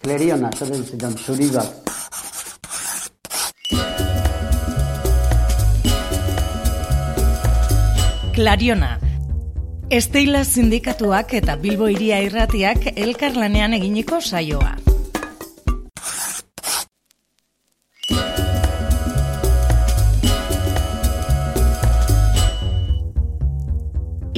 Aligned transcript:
Kleriona, 0.00 0.48
zaten 0.56 0.84
zidan, 0.84 1.12
zuri 1.12 1.50
bat. 1.52 1.90
Klariona. 8.34 8.94
Esteila 9.92 10.40
sindikatuak 10.46 11.34
eta 11.36 11.58
Bilbo 11.60 11.90
iria 11.92 12.22
irratiak 12.24 12.94
elkarlanean 12.94 13.76
eginiko 13.76 14.22
saioa. 14.24 14.89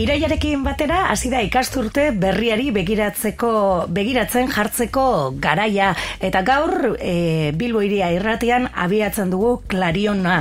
Iraiarekin 0.03 0.65
batera 0.67 1.05
hasi 1.13 1.29
da 1.31 1.39
ikasturte 1.47 2.09
berriari 2.19 2.73
begiratzeko 2.75 3.51
begiratzen 3.95 4.49
jartzeko 4.51 5.05
garaia. 5.45 5.93
Eta 6.19 6.41
gaur 6.43 6.97
e, 6.97 7.53
Bilbo 7.55 7.85
iria 7.87 8.09
irratian 8.11 8.67
abiatzen 8.73 9.31
dugu 9.31 9.53
Klariona 9.71 10.41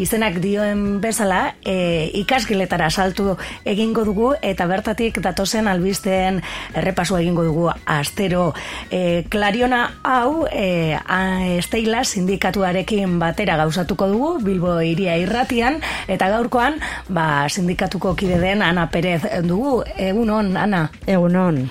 izenak 0.00 0.40
dioen 0.42 1.00
bezala 1.00 1.54
e, 1.64 2.10
ikasgeletara 2.22 2.90
saltu 2.90 3.36
egingo 3.64 4.04
dugu 4.08 4.32
eta 4.42 4.66
bertatik 4.70 5.20
datozen 5.22 5.68
albisteen 5.68 6.40
errepasu 6.74 7.18
egingo 7.20 7.44
dugu 7.44 7.68
astero 7.86 8.52
e, 8.90 9.24
Klariona 9.30 9.82
hau 10.02 10.46
e, 10.50 10.96
esteila 11.58 12.04
sindikatuarekin 12.04 13.18
batera 13.20 13.56
gauzatuko 13.60 14.08
dugu 14.10 14.32
Bilbo 14.44 14.78
iria 14.80 15.16
irratian 15.20 15.80
eta 16.08 16.30
gaurkoan 16.32 16.80
ba, 17.08 17.48
sindikatuko 17.48 18.14
kide 18.16 18.38
den 18.40 18.62
Ana 18.62 18.88
Perez 18.90 19.22
dugu, 19.44 19.82
egunon, 19.96 20.56
Ana? 20.56 20.88
Egunon. 21.06 21.62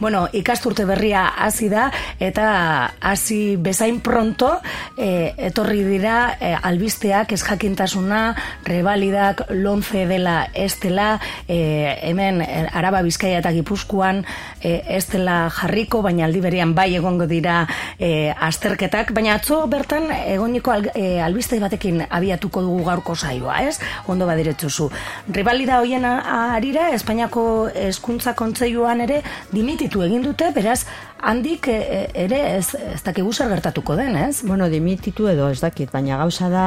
Bueno, 0.00 0.26
ikasturte 0.32 0.84
berria 0.84 1.26
hasi 1.40 1.68
da, 1.72 1.88
eta 2.20 2.92
hasi 3.00 3.56
bezain 3.56 4.00
pronto, 4.04 4.50
e, 4.98 5.32
etorri 5.48 5.82
dira 5.86 6.36
e, 6.40 6.52
albisteak, 6.56 7.32
ez 7.32 7.42
jakintasuna, 7.76 8.34
revalidak, 8.64 9.50
lonze 9.50 10.06
dela 10.06 10.48
estela, 10.54 11.20
e, 11.46 11.98
hemen 12.02 12.40
e, 12.40 12.66
araba 12.72 13.02
bizkaia 13.02 13.38
eta 13.40 13.52
gipuzkoan 13.52 14.24
e, 14.62 14.82
estela 14.96 15.50
jarriko, 15.50 16.00
baina 16.02 16.24
aldi 16.24 16.40
berian 16.40 16.74
bai 16.74 16.94
egongo 16.96 17.26
dira 17.26 17.66
e, 17.98 18.32
azterketak, 18.32 19.12
baina 19.12 19.34
atzo 19.36 19.66
bertan 19.66 20.08
egoniko 20.10 20.72
al, 20.72 20.88
e, 20.94 21.20
albiste 21.20 21.60
batekin 21.60 22.06
abiatuko 22.08 22.62
dugu 22.62 22.84
gaurko 22.84 23.14
saioa, 23.14 23.62
ez? 23.68 23.78
Ondo 24.08 24.26
badiretzuzu. 24.26 24.90
Rivalida 25.28 25.80
hoien 25.80 26.04
arira, 26.06 26.90
Espainiako 26.96 27.68
hezkuntza 27.74 28.34
kontseiluan 28.34 29.04
ere 29.04 29.20
dimititu 29.52 30.02
egin 30.06 30.24
dute, 30.24 30.50
beraz, 30.54 30.86
handik 31.18 31.68
e, 31.68 32.06
ere 32.14 32.38
ez, 32.56 32.74
ez 32.74 33.00
dakigu 33.04 33.32
zer 33.32 33.48
gertatuko 33.50 33.96
den, 33.96 34.16
ez? 34.16 34.42
Bueno, 34.46 34.68
dimititu 34.68 35.28
edo 35.30 35.48
ez 35.50 35.60
dakit, 35.60 35.90
baina 35.92 36.18
gauza 36.20 36.48
da 36.52 36.66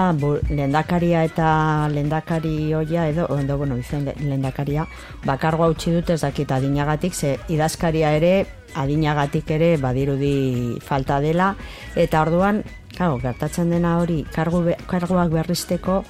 lendakaria 0.50 1.24
eta 1.28 1.90
lendakari 1.94 2.74
hoia 2.74 3.08
edo, 3.10 3.28
edo 3.38 3.58
bueno, 3.58 3.78
izen 3.78 4.10
lendakaria, 4.20 4.88
bakargo 5.26 5.70
utzi 5.70 5.94
dute 5.94 6.14
ez 6.14 6.22
dakit 6.22 6.52
adinagatik, 6.52 7.14
ze 7.14 7.38
idazkaria 7.50 8.14
ere 8.18 8.46
adinagatik 8.76 9.50
ere 9.52 9.78
badirudi 9.78 10.80
falta 10.82 11.20
dela, 11.20 11.56
eta 11.96 12.22
orduan, 12.22 12.64
claro, 12.96 13.20
gertatzen 13.22 13.70
dena 13.70 13.98
hori, 14.00 14.24
kargu, 14.34 14.66
karguak 14.88 15.32
berrizteko, 15.34 16.04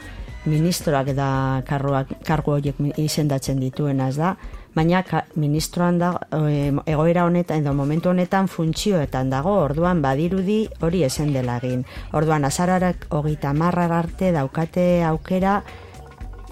ministroak 0.45 1.11
eta 1.11 1.29
karguak, 1.67 2.15
kargu 2.25 2.55
horiek 2.55 2.79
izendatzen 2.97 3.59
dituena 3.59 4.09
ez 4.09 4.17
da, 4.17 4.35
baina 4.79 5.03
ministroan 5.35 5.99
da 5.99 6.13
egoera 6.87 7.25
honetan 7.27 7.65
edo 7.65 7.73
momentu 7.75 8.13
honetan 8.13 8.47
funtzioetan 8.47 9.29
dago 9.33 9.57
orduan 9.65 10.01
badirudi 10.05 10.61
hori 10.85 11.03
esen 11.03 11.33
dela 11.35 11.57
egin 11.59 11.83
orduan 12.15 12.47
azararak 12.47 13.07
hogeita 13.19 13.53
marrar 13.53 13.91
arte 13.91 14.31
daukate 14.35 15.03
aukera 15.03 15.59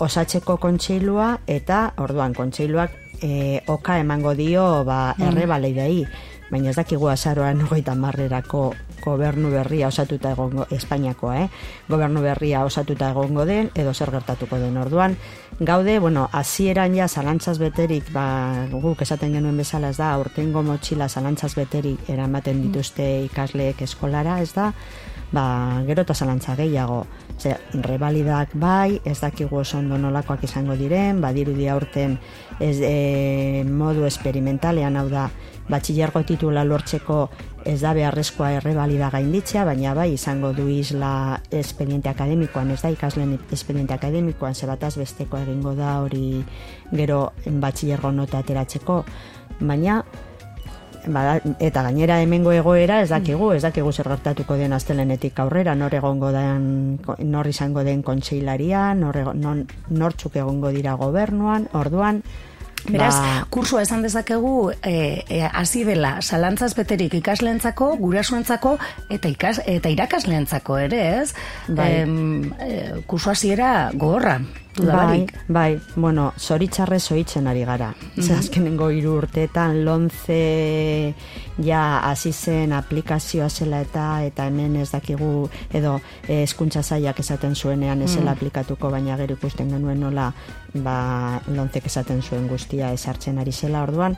osatzeko 0.04 0.58
kontseilua 0.62 1.30
eta 1.48 1.92
orduan 2.04 2.36
kontseiluak 2.38 2.92
e, 3.22 3.62
oka 3.68 3.98
emango 4.04 4.36
dio 4.36 4.84
ba, 4.86 5.16
mm. 5.18 5.30
errebalei 5.32 6.06
baina 6.52 6.70
ez 6.70 6.76
dakigu 6.76 7.10
azaroan 7.10 7.64
hogeita 7.66 7.96
marrerako 7.96 8.74
gobernu 9.07 9.51
berria 9.53 9.88
osatuta 9.88 10.34
egongo 10.35 10.68
Espainiakoa, 10.72 11.40
eh? 11.45 11.50
Gobernu 11.88 12.22
berria 12.25 12.63
osatuta 12.68 13.12
egongo 13.16 13.45
den 13.47 13.72
edo 13.75 13.94
zer 13.94 14.12
gertatuko 14.12 14.59
den 14.62 14.78
orduan. 14.78 15.18
Gaude, 15.59 15.97
bueno, 16.00 16.28
hasieran 16.31 16.95
ja 16.95 17.07
zalantzaz 17.07 17.57
beterik, 17.57 18.12
ba, 18.13 18.68
guk 18.72 19.01
esaten 19.01 19.34
genuen 19.40 19.57
bezala 19.57 19.90
ez 19.94 19.97
da, 19.97 20.13
aurtengo 20.13 20.63
motxila 20.63 21.09
zalantzaz 21.09 21.56
beterik 21.57 22.09
eramaten 22.13 22.62
dituzte 22.68 23.07
ikasleek 23.29 23.81
eskolara, 23.88 24.41
ez 24.44 24.51
da? 24.53 24.72
Ba, 25.31 25.84
gero 25.84 26.06
eta 26.06 26.16
zalantza 26.16 26.56
gehiago. 26.56 27.01
Ze, 27.38 27.57
rebalidak 27.84 28.53
bai, 28.56 29.01
ez 29.03 29.19
dakigu 29.19 29.59
oso 29.59 29.78
ondo 29.81 29.97
nolakoak 30.00 30.45
izango 30.47 30.78
diren, 30.79 31.19
badirudi 31.22 31.68
aurten 31.68 32.16
ez, 32.59 32.78
e, 32.79 33.63
modu 33.68 34.07
esperimentalean 34.07 34.95
hau 34.95 35.07
da, 35.12 35.28
batxillergo 35.68 36.24
titula 36.24 36.63
lortzeko 36.63 37.28
ez 37.68 37.82
da 37.82 37.92
beharrezkoa 37.94 38.54
errebalida 38.62 39.10
gainditzea, 39.12 39.66
baina 39.68 39.94
bai 39.98 40.14
izango 40.14 40.54
du 40.56 40.70
isla 40.72 41.42
espediente 41.52 42.10
akademikoan, 42.10 42.72
ez 42.72 42.82
da 42.82 42.92
ikasleen 42.94 43.36
espediente 43.52 43.98
akademikoan, 43.98 44.56
zebataz 44.56 44.96
besteko 44.98 45.42
egingo 45.44 45.76
da 45.76 45.98
hori 46.06 46.44
gero 46.94 47.20
batxillergo 47.46 48.14
nota 48.16 48.44
ateratzeko, 48.44 49.04
baina 49.60 50.02
Ba, 51.08 51.38
eta 51.64 51.84
gainera 51.86 52.18
hemengo 52.20 52.52
egoera 52.52 52.98
ez 53.00 53.08
dakigu, 53.08 53.54
ez 53.56 53.62
dakigu 53.64 53.94
zer 53.94 54.10
gertatuko 54.12 54.58
den 54.60 54.74
astelenetik 54.76 55.40
aurrera, 55.40 55.76
nor 55.76 55.94
egongo 55.96 56.34
den, 56.36 56.98
nor 57.24 57.48
izango 57.48 57.86
den 57.88 58.02
kontseilaria, 58.04 58.90
nor, 58.98 59.16
non, 59.40 59.64
nortzuk 59.88 60.36
egongo 60.36 60.74
dira 60.76 60.98
gobernuan, 61.00 61.70
orduan, 61.80 62.20
Beraz, 62.88 63.16
ba... 63.16 63.48
kursua 63.50 63.82
esan 63.84 64.04
dezakegu 64.06 64.72
eh, 64.82 65.24
eh, 65.30 65.42
hasi 65.48 65.82
e, 65.82 65.90
dela 65.90 66.18
salantzaz 66.22 66.74
beterik 66.78 67.18
ikaslentzako, 67.20 67.96
gurasuentzako 68.00 68.78
eta 69.10 69.32
ikas 69.34 69.60
eta 69.66 69.92
irakasleentzako 69.92 70.78
ere, 70.86 71.02
ez? 71.24 71.34
Bai. 71.68 71.92
E, 72.64 73.04
kursu 73.08 73.34
hasiera 73.34 73.92
gogorra. 73.94 74.40
Bai, 74.78 75.26
bai, 75.48 75.80
bueno, 75.96 76.34
zoritxarre 76.38 77.00
zoitzen 77.00 77.48
ari 77.48 77.64
gara. 77.66 77.90
Mm 77.90 78.24
-hmm. 78.24 78.38
azkenengo 78.38 78.90
hiru 78.90 79.18
urteetan 79.18 79.86
lontze 79.86 81.14
ja 81.64 82.00
hasi 82.00 82.32
zen 82.34 82.74
aplikazioa 82.74 83.50
zela 83.50 83.82
eta 83.82 84.24
eta 84.24 84.46
hemen 84.46 84.76
ez 84.76 84.92
dakigu 84.92 85.50
edo 85.74 86.00
hezkuntza 86.28 86.84
zaiak 86.84 87.20
esaten 87.20 87.56
zuenean 87.56 88.02
ez 88.02 88.12
zela 88.12 88.32
mm. 88.32 88.38
aplikatuko 88.38 88.92
baina 88.92 89.18
gero 89.18 89.34
ikusten 89.34 89.70
genuen 89.70 90.00
nola 90.00 90.34
ba 90.74 91.42
lontzek 91.48 91.86
esaten 91.86 92.22
zuen 92.22 92.48
guztia 92.48 92.92
esartzen 92.94 93.40
ari 93.40 93.52
zela. 93.52 93.84
Orduan 93.84 94.18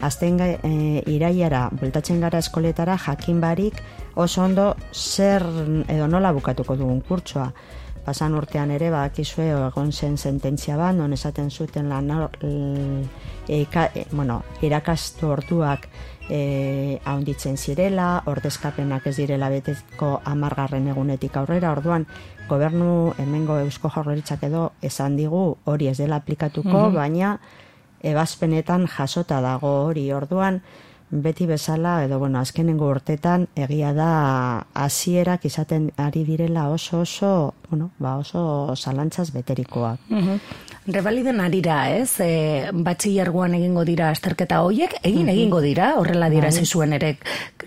azten 0.00 0.40
e, 0.40 1.02
iraiara 1.10 1.68
bultatzen 1.72 2.20
gara 2.20 2.38
eskoletara 2.42 2.96
jakin 2.98 3.40
barik 3.40 3.80
oso 4.14 4.42
ondo 4.42 4.74
zer 4.92 5.44
edo 5.88 6.06
nola 6.08 6.32
bukatuko 6.32 6.76
dugun 6.76 7.00
kurtsoa. 7.00 7.52
Pasan 8.04 8.34
urtean 8.36 8.70
ere 8.70 8.90
bakizue 8.92 9.46
egon 9.54 9.92
zen 9.92 10.18
sententzia 10.18 10.76
bat, 10.76 10.92
non 10.94 11.12
esaten 11.16 11.48
zuten 11.50 11.88
lan 11.88 12.10
e, 12.42 12.50
e, 13.48 14.06
bueno, 14.12 14.42
irakastu 14.60 15.30
orduak 15.32 15.88
e, 16.28 17.00
haunditzen 17.04 17.56
zirela, 17.56 18.22
ordezkapenak 18.30 19.06
ez 19.10 19.16
direla 19.16 19.50
betezko 19.52 20.20
amargarren 20.24 20.88
egunetik 20.88 21.36
aurrera, 21.36 21.72
orduan 21.72 22.06
gobernu 22.48 23.14
hemengo 23.18 23.58
eusko 23.64 23.90
jorreritzak 23.94 24.42
edo 24.48 24.70
esan 24.82 25.16
digu 25.16 25.56
hori 25.64 25.88
ez 25.88 25.98
dela 25.98 26.20
aplikatuko, 26.20 26.88
mhm. 26.88 26.94
baina 26.94 27.38
ebazpenetan 28.04 28.86
jasota 28.90 29.40
dago 29.40 29.70
hori 29.86 30.10
orduan, 30.12 30.60
beti 31.22 31.46
bezala 31.46 32.02
edo 32.04 32.18
bueno, 32.18 32.40
azkenengo 32.40 32.88
urtetan 32.90 33.46
egia 33.54 33.92
da 33.94 34.66
hasierak 34.74 35.44
izaten 35.46 35.90
ari 35.96 36.24
direla 36.24 36.68
oso 36.68 37.00
oso, 37.04 37.54
bueno, 37.70 37.90
ba 37.98 38.16
oso 38.18 38.74
zalantzaz 38.76 39.30
beterikoa. 39.32 39.96
Mm 40.08 40.38
Revaliden 40.86 41.38
arira, 41.40 41.78
ez? 41.96 42.20
E, 42.20 42.68
batxillergoan 42.76 43.54
egingo 43.56 43.86
dira 43.88 44.10
azterketa 44.12 44.58
hoiek, 44.60 44.98
egin 45.00 45.30
egingo 45.32 45.62
dira, 45.64 45.94
horrela 45.96 46.28
dira 46.28 46.50
bai. 46.52 46.64
zuen 46.66 46.92
ere 46.92 47.14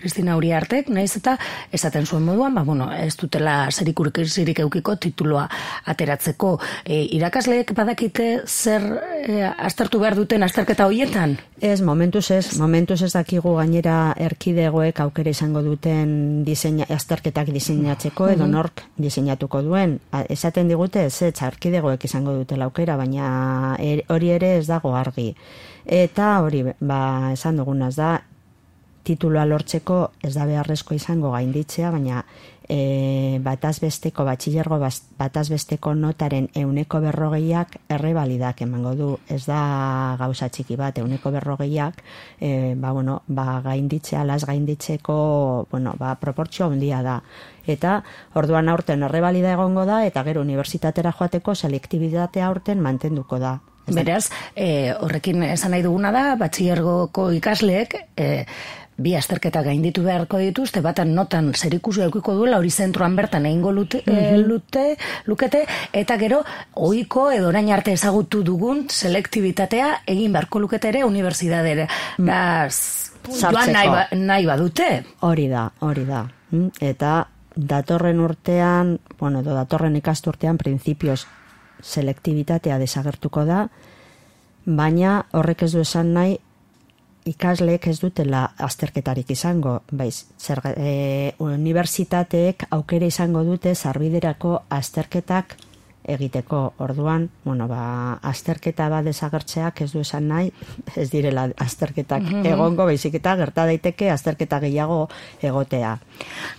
Kristina 0.00 0.36
Uriartek, 0.38 0.88
naiz 0.94 1.10
eta 1.18 1.36
esaten 1.72 2.06
zuen 2.06 2.24
moduan, 2.26 2.54
ba, 2.54 2.64
bueno, 2.64 2.88
ez 2.92 3.16
dutela 3.18 3.68
zerikurik 3.70 4.20
zirik 4.26 4.60
eukiko 4.64 4.96
tituloa 4.96 5.46
ateratzeko. 5.86 6.54
E, 6.84 7.02
irakasleek 7.18 7.72
badakite 7.76 8.28
zer 8.46 8.84
e, 9.26 9.42
aztertu 9.48 10.00
behar 10.02 10.16
duten 10.18 10.42
azterketa 10.46 10.88
hoietan? 10.88 11.36
Ez, 11.60 11.80
momentuz 11.82 12.30
ez, 12.30 12.58
momentuz 12.58 13.00
ez 13.02 13.12
dakigu 13.12 13.54
gainera 13.56 14.14
erkidegoek 14.16 15.00
aukera 15.02 15.32
izango 15.34 15.62
duten 15.66 16.44
diseina, 16.46 16.86
azterketak 16.94 17.50
diseinatzeko 17.54 18.28
edo 18.34 18.46
nork 18.46 18.84
diseinatuko 18.96 19.62
duen. 19.66 19.98
Esaten 20.28 20.70
digute 20.70 21.06
ez, 21.08 21.16
ez, 21.26 21.34
erkidegoek 21.48 22.04
izango 22.04 22.36
dutela 22.36 22.68
aukera, 22.68 22.96
baina 23.00 23.74
er, 23.82 24.04
hori 24.08 24.30
ere 24.36 24.56
ez 24.58 24.66
dago 24.68 24.94
argi. 24.96 25.32
Eta 25.88 26.34
hori, 26.44 26.62
ba, 26.84 27.32
esan 27.32 27.56
dugunaz 27.56 27.94
da, 27.96 28.18
titulua 29.08 29.46
lortzeko 29.48 29.98
ez 30.24 30.34
da 30.36 30.46
beharrezko 30.48 30.96
izango 30.96 31.32
gainditzea, 31.32 31.90
baina 31.94 32.22
e, 32.68 33.40
batazbesteko, 33.42 34.24
batxilergo 34.28 34.78
batazbesteko 35.18 35.94
notaren 35.96 36.48
euneko 36.58 37.00
berrogeiak 37.02 37.78
errebalidak 37.88 38.60
emango 38.66 38.94
du. 38.98 39.08
Ez 39.32 39.44
da 39.48 40.16
gauza 40.20 40.50
txiki 40.52 40.76
bat, 40.76 41.00
euneko 41.00 41.32
berrogeiak, 41.34 42.02
e, 42.40 42.74
ba, 42.76 42.92
bueno, 42.92 43.22
ba, 43.26 43.60
gainditzea, 43.64 44.24
las 44.28 44.44
gainditzeko, 44.46 45.68
bueno, 45.70 45.94
ba, 45.98 46.14
proportzio 46.20 46.68
handia 46.68 47.00
da. 47.02 47.22
Eta 47.68 48.02
orduan 48.36 48.68
aurten 48.68 49.02
errebalida 49.08 49.52
egongo 49.56 49.84
da, 49.88 50.04
eta 50.06 50.24
gero 50.28 50.44
unibertsitatera 50.44 51.12
joateko 51.16 51.54
selektibitatea 51.54 52.46
aurten 52.46 52.84
mantenduko 52.84 53.40
da- 53.40 53.58
Beraz, 53.88 54.28
e, 54.52 54.92
horrekin 55.00 55.42
esan 55.46 55.72
nahi 55.72 55.80
duguna 55.80 56.10
da, 56.12 56.34
batxillergoko 56.36 57.30
ikasleek, 57.38 57.94
e, 58.20 58.44
bi 58.98 59.14
azterketa 59.14 59.62
gainditu 59.62 60.02
beharko 60.02 60.40
dituzte, 60.42 60.80
batan 60.82 61.12
notan 61.14 61.52
zerikusu 61.54 62.02
eukiko 62.08 62.34
duela, 62.34 62.58
hori 62.58 62.70
zentroan 62.70 63.14
bertan 63.16 63.46
egingo 63.46 63.70
lute, 63.72 64.02
e, 64.06 64.36
lute, 64.42 64.96
lukete, 65.30 65.64
eta 65.94 66.16
gero, 66.18 66.42
ohiko 66.74 67.28
edo 67.30 67.48
orain 67.52 67.70
arte 67.72 67.94
ezagutu 67.94 68.42
dugun 68.42 68.86
selektibitatea 68.90 70.00
egin 70.06 70.34
beharko 70.34 70.58
lukete 70.64 70.90
ere 70.90 71.04
unibertsitatera. 71.06 71.86
Beraz, 72.18 73.12
joan 73.28 73.38
Sartzeko. 73.38 73.72
nahi, 73.72 73.88
ba, 73.94 74.06
nahi 74.18 74.46
badute. 74.50 74.90
Hori 75.20 75.46
da, 75.48 75.68
hori 75.86 76.04
da. 76.08 76.24
Mm, 76.50 76.72
Eta 76.80 77.28
datorren 77.54 78.20
urtean, 78.20 78.98
bueno, 79.18 79.44
edo 79.46 79.54
datorren 79.54 79.96
ikasturtean 79.98 80.58
printzipioz 80.58 81.22
selektibitatea 81.82 82.78
desagertuko 82.82 83.44
da, 83.46 83.68
baina 84.66 85.24
horrek 85.32 85.62
ez 85.62 85.72
du 85.72 85.80
esan 85.86 86.12
nahi 86.12 86.38
ikasleek 87.28 87.86
ez 87.90 87.98
dutela 88.00 88.42
azterketarik 88.64 89.30
izango, 89.34 89.78
baiz, 89.92 90.24
zer, 90.40 90.62
e, 90.74 91.32
unibertsitateek 91.44 92.68
aukera 92.74 93.08
izango 93.10 93.44
dute 93.46 93.74
sarbiderako 93.74 94.54
azterketak 94.78 95.56
egiteko 96.08 96.72
orduan, 96.82 97.28
bueno, 97.44 97.68
ba, 97.68 98.18
azterketa 98.26 98.88
bat 98.88 99.04
desagertzeak 99.06 99.82
ez 99.84 99.90
du 99.92 100.00
esan 100.00 100.28
nahi, 100.30 100.50
ez 100.96 101.08
direla 101.12 101.48
azterketak 101.60 102.26
egongo, 102.48 102.86
baizik 102.88 103.18
eta 103.20 103.34
gerta 103.38 103.66
daiteke 103.68 104.10
azterketa 104.10 104.60
gehiago 104.64 105.02
egotea. 105.44 105.96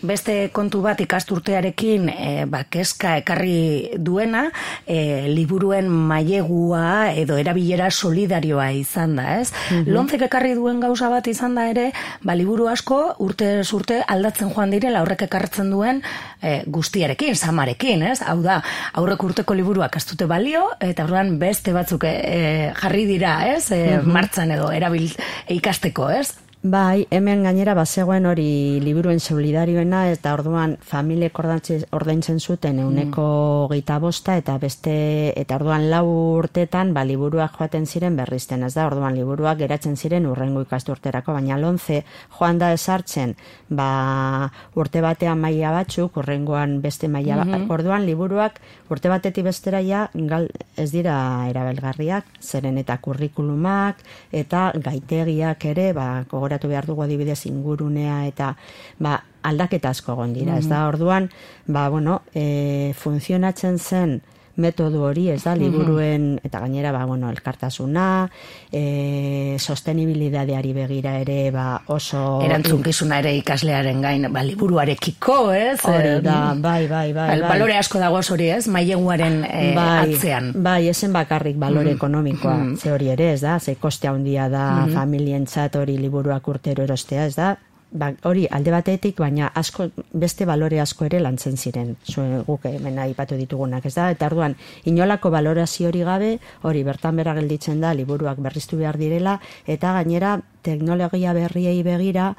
Beste 0.05 0.37
kontu 0.55 0.81
bat 0.85 1.01
ikasturtearekin 1.01 2.09
e, 2.13 2.29
ba, 2.49 2.63
kezka 2.69 3.17
ekarri 3.23 3.97
duena, 3.97 4.45
e, 4.85 5.27
liburuen 5.33 5.89
mailegua 5.89 7.11
edo 7.17 7.39
erabilera 7.41 7.89
solidarioa 7.91 8.69
izan 8.77 9.17
da, 9.19 9.39
ez? 9.41 9.49
Lontzek 9.89 10.27
ekarri 10.29 10.53
duen 10.57 10.79
gauza 10.83 11.09
bat 11.11 11.27
izan 11.27 11.57
da 11.57 11.67
ere, 11.71 11.89
ba, 12.23 12.37
liburu 12.37 12.69
asko 12.71 13.01
urte 13.25 13.57
urte 13.73 13.99
aldatzen 14.07 14.53
joan 14.53 14.71
direla 14.73 15.01
aurrek 15.01 15.25
ekartzen 15.27 15.71
duen 15.73 16.01
e, 16.41 16.61
guztiarekin, 16.67 17.35
samarekin, 17.35 18.03
ez? 18.11 18.19
Hau 18.25 18.39
da, 18.45 18.59
aurrek 18.99 19.23
urteko 19.39 19.55
liburuak 19.55 19.95
ez 19.95 20.03
dute 20.03 20.25
balio, 20.27 20.65
eta 20.83 21.05
orduan 21.05 21.37
beste 21.39 21.71
batzuk 21.71 22.03
e, 22.09 22.73
jarri 22.75 23.05
dira, 23.07 23.37
ez? 23.47 23.71
E, 23.71 24.01
Martzan 24.03 24.51
edo 24.51 24.67
erabil 24.75 25.07
ikasteko, 25.55 26.09
ez? 26.11 26.33
Bai, 26.61 27.07
hemen 27.09 27.45
gainera 27.45 27.71
bazegoen 27.71 28.25
hori 28.27 28.81
liburuen 28.83 29.21
solidarioena 29.23 30.01
eta 30.11 30.33
orduan 30.35 30.73
familiek 30.83 31.37
ordaintze- 31.39 31.85
ordaintzen 31.95 32.41
zuten 32.41 32.81
euneko 32.83 33.69
geita 33.71 33.95
bosta 33.97 34.35
eta 34.35 34.57
beste, 34.59 35.31
eta 35.39 35.55
orduan 35.55 35.89
lau 35.89 36.03
urtetan 36.35 36.91
ba, 36.93 37.05
liburuak 37.07 37.55
joaten 37.55 37.85
ziren 37.87 38.17
berrizten, 38.17 38.65
ez 38.67 38.73
da, 38.73 38.87
orduan 38.87 39.15
liburuak 39.15 39.57
geratzen 39.57 39.95
ziren 39.95 40.25
urrengo 40.27 40.65
ikasturterako, 40.65 41.31
baina 41.31 41.55
lonze 41.57 42.03
joan 42.37 42.59
da 42.59 42.73
esartzen 42.73 43.37
ba, 43.69 44.51
urte 44.75 44.99
batean 44.99 45.39
maila 45.39 45.71
batzuk, 45.71 46.17
urrengoan 46.17 46.81
beste 46.81 47.07
maila 47.07 47.39
bat, 47.45 47.71
orduan 47.71 48.03
liburuak 48.03 48.59
urte 48.89 49.07
batetik 49.07 49.45
bestera 49.45 49.79
ja 49.79 50.09
gal, 50.13 50.49
ez 50.75 50.91
dira 50.91 51.47
erabilgarriak, 51.47 52.25
zeren 52.41 52.77
eta 52.77 52.97
kurrikulumak 52.97 54.03
eta 54.33 54.73
gaitegiak 54.75 55.63
ere, 55.71 55.93
ba, 55.93 56.25
gogoratu 56.49 56.67
behar 56.67 56.87
dugu 56.89 57.03
adibidez 57.03 57.45
ingurunea 57.45 58.25
eta 58.27 58.55
ba, 58.97 59.21
aldaketa 59.43 59.93
asko 59.93 60.13
egon 60.13 60.33
dira, 60.33 60.57
ez 60.57 60.67
da, 60.67 60.87
orduan, 60.89 61.29
ba, 61.67 61.89
bueno, 61.89 62.21
e, 62.33 62.93
funtzionatzen 62.97 63.77
zen 63.77 64.21
metodu 64.59 65.03
hori, 65.07 65.29
ez 65.33 65.41
da, 65.43 65.55
liburuen, 65.57 66.39
eta 66.43 66.59
gainera, 66.63 66.91
ba, 66.95 67.05
bueno, 67.09 67.29
elkartasuna, 67.31 68.29
e, 68.71 69.55
sostenibilidadeari 69.59 70.73
begira 70.75 71.15
ere, 71.21 71.39
ba, 71.55 71.81
oso... 71.87 72.41
Erantzunkizuna 72.45 73.21
ere 73.23 73.33
ikaslearen 73.39 74.01
gain, 74.03 74.27
ba, 74.33 74.43
liburuarekiko, 74.43 75.39
ez? 75.55 75.79
Hori 75.83 76.09
Eh, 76.09 76.21
da, 76.25 76.53
bai, 76.57 76.87
bai, 76.87 77.13
bai, 77.13 77.27
bai. 77.39 77.49
Balore 77.49 77.77
asko 77.79 77.99
dago 78.01 78.19
hori, 78.19 78.49
ez? 78.49 78.67
Maileguaren 78.67 79.43
eh, 79.47 79.71
bai, 79.75 80.15
atzean. 80.15 80.51
Bai, 80.63 80.89
esen 80.91 81.13
bakarrik 81.15 81.57
balore 81.61 81.95
ekonomikoa, 81.95 82.57
ze 82.77 82.91
hori 82.91 83.09
ere, 83.15 83.33
ez 83.33 83.41
da, 83.41 83.59
ze 83.59 83.75
koste 83.79 84.09
handia 84.09 84.49
da 84.49 84.87
familientzat 84.93 85.75
hori 85.79 85.97
liburuak 85.97 86.47
urtero 86.47 86.83
erostea, 86.83 87.25
ez 87.29 87.35
da, 87.35 87.55
ba, 87.91 88.11
hori 88.23 88.45
alde 88.51 88.71
batetik, 88.71 89.17
baina 89.19 89.49
asko, 89.55 89.89
beste 90.13 90.45
balore 90.45 90.79
asko 90.81 91.05
ere 91.07 91.19
lantzen 91.23 91.57
ziren, 91.57 91.95
zuen 92.05 92.43
guk 92.47 92.65
hemen 92.69 92.99
aipatu 92.99 93.37
ditugunak, 93.39 93.85
ez 93.85 93.95
da, 93.95 94.09
eta 94.13 94.29
orduan, 94.29 94.55
inolako 94.89 95.31
balorazio 95.33 95.89
hori 95.89 96.03
gabe, 96.07 96.31
hori 96.61 96.83
bertan 96.83 97.19
bera 97.19 97.33
gelditzen 97.37 97.81
da, 97.81 97.93
liburuak 97.93 98.41
berriztu 98.45 98.77
behar 98.77 98.99
direla, 99.01 99.39
eta 99.67 99.93
gainera, 99.97 100.39
teknologia 100.61 101.33
berriei 101.33 101.81
begira, 101.83 102.33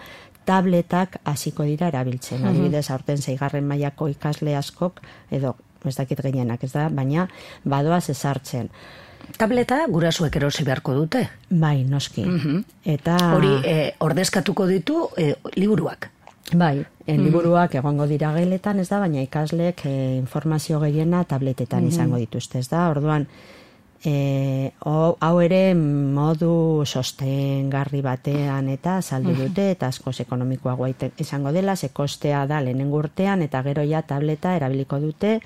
tabletak 0.44 1.20
hasiko 1.24 1.66
dira 1.68 1.90
erabiltzen. 1.90 2.46
Adibidez, 2.46 2.88
aurten 2.90 3.20
zeigarren 3.20 3.66
mailako 3.68 4.08
ikasle 4.10 4.56
askok, 4.58 5.02
edo 5.30 5.56
ez 5.88 5.96
dakit 5.96 6.20
gehienak, 6.22 6.64
ez 6.64 6.72
da, 6.72 6.88
baina 6.88 7.28
badoaz 7.64 8.08
ezartzen. 8.10 8.68
Tableta 9.38 9.84
gurasuek 9.88 10.36
erosi 10.36 10.64
beharko 10.64 10.94
dute. 10.94 11.28
Bai, 11.50 11.84
noski. 11.84 12.24
Eta 12.84 13.16
Hori 13.36 13.52
eh, 13.64 13.92
ordezkatuko 14.00 14.66
ditu 14.66 15.08
eh, 15.16 15.34
liburuak. 15.56 16.10
bai, 16.52 16.84
en 17.06 17.22
liburuak 17.22 17.74
egongo 17.78 18.06
dira 18.10 18.32
geletan, 18.34 18.80
ez 18.80 18.88
da, 18.88 18.98
baina 18.98 19.22
ikasleek 19.22 19.84
eh, 19.86 20.16
informazio 20.16 20.80
gehiena 20.80 21.24
tabletetan 21.24 21.86
izango 21.86 22.16
dituzte, 22.16 22.58
ez 22.58 22.68
da. 22.68 22.88
Orduan, 22.90 23.28
E, 24.00 24.72
hau 24.80 25.18
hau 25.20 25.40
ere 25.44 25.74
modu 25.76 26.86
sostengarri 26.88 28.00
batean 28.00 28.70
eta 28.72 29.02
saldu 29.02 29.34
dute 29.36 29.66
eta 29.74 29.90
askoz 29.92 30.22
ekonomikoagoa 30.24 30.88
izango 31.20 31.52
dela, 31.52 31.76
ze 31.76 31.90
kostea 31.92 32.46
da 32.46 32.62
lehenengo 32.64 32.96
urtean 32.96 33.42
eta 33.42 33.60
gero 33.62 33.84
ja 33.84 34.00
tableta 34.00 34.54
erabiliko 34.56 35.00
dute, 35.00 35.42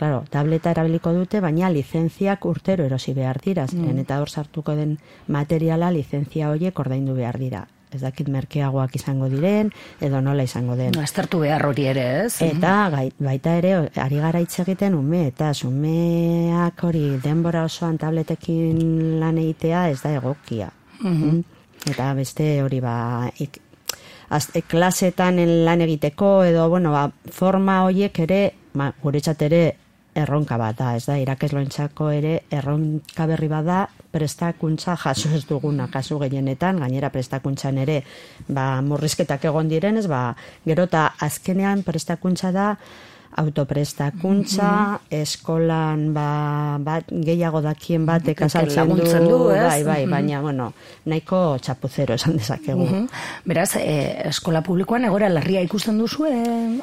Claro, 0.00 0.22
tableta 0.32 0.70
erabiliko 0.72 1.10
dute, 1.12 1.42
baina 1.44 1.68
lizentziak 1.68 2.46
urtero 2.48 2.86
erosi 2.88 3.12
behar 3.12 3.36
dira, 3.44 3.66
zeren 3.68 3.98
eta 4.00 4.16
hor 4.22 4.30
sartuko 4.32 4.72
den 4.72 4.94
materiala 5.28 5.90
lizentzia 5.92 6.46
horiek 6.48 6.78
ordaindu 6.80 7.12
behar 7.18 7.36
dira. 7.36 7.66
Ez 7.92 8.00
dakit 8.00 8.30
merkeagoak 8.32 8.94
izango 8.96 9.28
diren, 9.28 9.68
edo 10.00 10.22
nola 10.24 10.46
izango 10.46 10.72
den. 10.78 10.94
No, 10.96 11.02
aztertu 11.04 11.42
behar 11.42 11.66
hori 11.68 11.84
ere, 11.90 12.04
ez? 12.22 12.38
Eta 12.46 12.76
gai, 12.94 13.10
baita 13.18 13.58
ere, 13.58 13.74
ari 14.00 14.22
gara 14.22 14.40
hitz 14.40 14.62
egiten 14.64 14.96
ume, 14.96 15.26
eta 15.34 15.50
umeak 15.68 16.80
hori 16.88 17.02
denbora 17.20 17.66
osoan 17.68 17.98
tabletekin 18.00 19.20
lan 19.20 19.42
egitea 19.42 19.82
ez 19.90 19.98
da 20.00 20.14
egokia. 20.16 20.70
Mm? 21.02 21.42
Eta 21.92 22.08
beste 22.16 22.48
hori 22.62 22.80
ba, 22.80 23.28
ik, 23.36 23.60
az, 24.30 24.48
e, 24.54 24.62
klasetan 24.62 25.44
lan 25.66 25.84
egiteko, 25.84 26.32
edo, 26.48 26.70
bueno, 26.72 26.96
ba, 26.96 27.10
forma 27.28 27.82
horiek 27.84 28.24
ere, 28.24 28.42
ba, 28.72 28.94
guretzat 29.04 29.44
ere, 29.50 29.62
erronka 30.14 30.56
bat 30.58 30.78
da, 30.78 30.94
ez 30.96 31.04
da, 31.06 31.16
irakesloentzako 31.20 32.10
ere 32.10 32.32
erronka 32.50 33.26
berri 33.30 33.48
bada 33.50 33.84
prestakuntza 34.10 34.96
jaso 34.98 35.30
ez 35.36 35.44
duguna 35.46 35.86
kasu 35.92 36.18
gehienetan, 36.22 36.80
gainera 36.82 37.12
prestakuntzan 37.14 37.78
ere 37.78 38.00
ba, 38.48 38.80
murrizketak 38.82 39.46
egon 39.50 39.70
direnez, 39.70 40.06
ba, 40.10 40.34
gero 40.66 40.88
eta 40.90 41.12
azkenean 41.26 41.84
prestakuntza 41.86 42.50
da 42.52 42.74
autoprestakuntza, 43.36 45.00
eskolan 45.10 46.10
ba, 46.14 46.78
bat, 46.82 47.10
gehiago 47.10 47.60
dakien 47.62 48.04
batek 48.06 48.42
azaltzen 48.46 48.90
du, 48.90 49.04
du, 49.04 49.38
ez? 49.54 49.62
bai, 49.62 49.82
bai, 49.86 50.00
baina, 50.10 50.40
bueno, 50.42 50.72
nahiko 51.06 51.58
txapuzero 51.62 52.16
esan 52.18 52.36
dezakegu. 52.40 52.84
Mhm. 52.84 53.06
Beraz, 53.46 53.76
eh, 53.76 54.28
eskola 54.30 54.64
publikoan 54.66 55.06
egora 55.06 55.28
larria 55.30 55.62
ikusten 55.62 55.98
duzu 55.98 56.26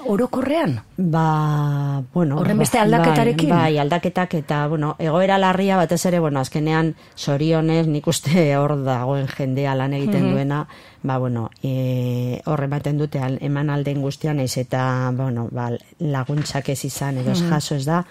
orokorrean? 0.06 0.80
Ba, 0.98 2.02
bueno, 2.14 2.40
Horren 2.40 2.58
ba, 2.58 2.64
beste 2.64 2.80
aldaketarekin? 2.80 3.50
Bai, 3.50 3.58
bai, 3.74 3.78
aldaketak 3.84 4.34
eta, 4.40 4.66
bueno, 4.68 4.96
egoera 5.00 5.38
larria 5.38 5.78
batez 5.78 6.06
ere, 6.06 6.20
bueno, 6.20 6.40
azkenean 6.40 6.96
sorionez 7.16 7.88
nik 7.88 8.08
uste 8.08 8.50
hor 8.58 8.78
dagoen 8.84 9.28
jendea 9.28 9.76
lan 9.76 9.94
egiten 9.94 10.32
duena, 10.32 10.66
ba, 11.08 11.18
bueno, 11.18 11.50
e, 11.64 12.42
hor 12.46 12.64
ematen 12.64 12.98
dute 13.00 13.20
al- 13.24 13.40
eman 13.42 13.70
alden 13.70 14.02
guztian, 14.02 14.38
naiz 14.38 14.58
eta, 14.58 15.12
bueno, 15.16 15.48
ba, 15.52 15.70
lagun 16.00 16.38
laguntzak 16.38 16.70
ez 16.70 16.84
izan 16.86 17.18
edo 17.18 17.32
ez 17.32 17.42
jaso 17.42 17.76
ez 17.76 17.86
da, 17.86 18.04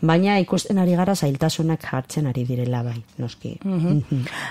baina 0.00 0.38
ikusten 0.42 0.78
ari 0.78 0.94
gara 0.98 1.14
zailtasunak 1.14 1.82
jartzen 1.82 2.26
ari 2.30 2.44
direla 2.44 2.82
bai, 2.82 2.98
noski. 3.18 3.56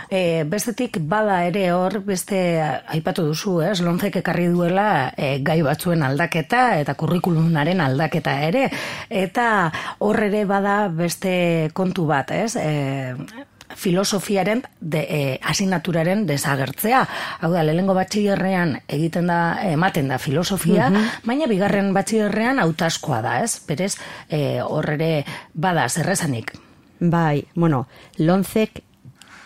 E, 0.09 0.43
bestetik 0.49 0.99
bada 0.99 1.43
ere 1.47 1.71
hor, 1.71 1.99
beste 2.05 2.61
aipatu 2.61 3.25
duzu, 3.29 3.59
ez, 3.61 3.79
lonzek 3.81 4.17
ekarri 4.21 4.47
duela 4.51 5.13
e, 5.15 5.39
gai 5.43 5.61
batzuen 5.61 6.03
aldaketa 6.03 6.79
eta 6.81 6.95
kurrikulumaren 6.99 7.81
aldaketa 7.81 8.39
ere, 8.47 8.67
eta 9.09 9.71
hor 9.99 10.23
ere 10.27 10.45
bada 10.45 10.87
beste 10.89 11.71
kontu 11.73 12.05
bat, 12.09 12.31
ez, 12.31 12.55
e, 12.55 13.47
filosofiaren 13.75 14.63
de, 14.79 15.01
e, 15.01 15.39
asignaturaren 15.43 16.25
desagertzea. 16.27 17.05
Hau 17.41 17.51
da, 17.53 17.63
lehengo 17.63 17.95
batxillerrean 17.97 18.77
egiten 18.87 19.31
da, 19.31 19.39
ematen 19.71 20.11
da 20.11 20.19
filosofia, 20.21 20.91
baina 21.25 21.49
bigarren 21.51 21.93
batxillerrean 21.93 22.59
hautaskoa 22.59 23.21
da, 23.21 23.39
ez? 23.43 23.61
Berez, 23.67 23.95
e, 24.29 24.61
hor 24.61 24.93
ere 24.97 25.11
bada, 25.53 25.87
zerrezanik. 25.89 26.53
Bai, 27.01 27.47
bueno, 27.55 27.87
lonzek 28.17 28.83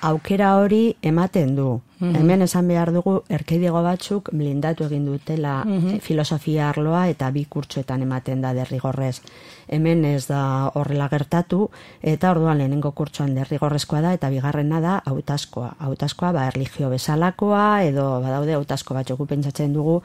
aukera 0.06 0.56
hori 0.60 0.96
ematen 1.02 1.56
du. 1.56 1.70
Hemen 2.14 2.42
esan 2.46 2.68
behar 2.68 2.92
dugu, 2.94 3.16
erkeidego 3.30 3.82
batzuk 3.86 4.30
blindatu 4.34 4.86
egin 4.86 5.06
dutela 5.08 5.56
filosofia 6.02 6.70
arloa 6.70 7.06
eta 7.12 7.30
bi 7.32 7.46
kurtsuetan 7.50 8.04
ematen 8.06 8.42
da 8.42 8.54
derrigorrez. 8.58 9.22
Hemen 9.68 10.06
ez 10.06 10.28
da 10.28 10.72
horrela 10.76 11.08
gertatu, 11.10 11.70
eta 12.02 12.32
orduan 12.36 12.60
lehenengo 12.62 12.92
kurtsuan 12.92 13.34
derrigorrezkoa 13.36 14.02
da, 14.06 14.14
eta 14.14 14.30
bigarrena 14.30 14.82
da 14.82 15.00
hautaskoa. 15.06 15.76
Hautaskoa, 15.80 16.32
ba, 16.36 16.46
erligio 16.52 16.92
bezalakoa, 16.94 17.84
edo 17.88 18.10
badaude 18.22 18.54
hautasko 18.60 18.94
batzuk 18.94 19.26
pentsatzen 19.30 19.74
dugu, 19.74 20.02